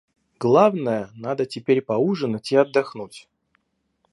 Главное, 0.39 1.11
надо 1.13 1.45
теперь 1.45 1.79
поужинать 1.79 2.51
и 2.51 2.55
отдохнуть. 2.55 3.29